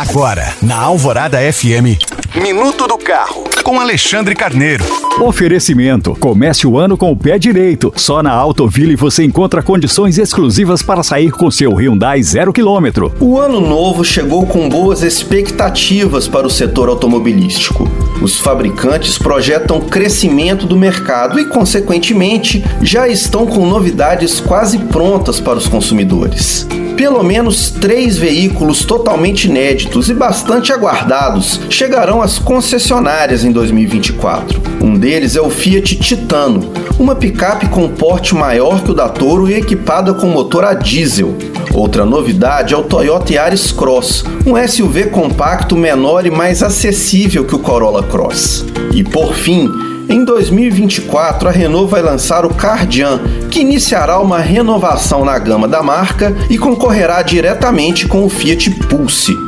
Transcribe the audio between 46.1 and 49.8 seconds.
e mais acessível que o Corolla Cross. E por fim,